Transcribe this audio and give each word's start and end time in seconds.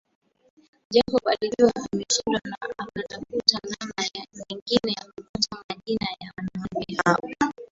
Jacob 0.93 1.27
alijua 1.27 1.71
ameshindwa 1.75 2.41
na 2.49 2.55
akatafuta 2.61 3.21
namna 3.79 4.25
nyingine 4.49 4.93
ya 4.97 5.05
kupata 5.05 5.63
majina 5.69 6.07
ya 6.19 6.33
wanawake 6.37 6.97
hao 7.05 7.51